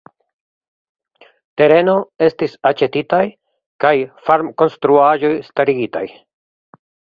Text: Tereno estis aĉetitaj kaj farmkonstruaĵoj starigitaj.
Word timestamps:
Tereno 1.61 1.95
estis 2.29 2.57
aĉetitaj 2.71 3.21
kaj 3.85 3.93
farmkonstruaĵoj 4.31 5.33
starigitaj. 5.53 6.05